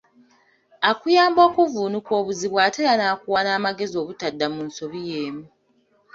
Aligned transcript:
Akuyamba 0.89 1.39
okuvvuunuka 1.47 2.11
obuzibu 2.19 2.57
ate 2.65 2.79
era 2.83 2.95
nakuwa 2.99 3.39
n’amagezi 3.43 3.95
obutadda 4.03 4.45
mu 4.53 4.61
nsobi 4.67 4.99
yeemu. 5.09 5.43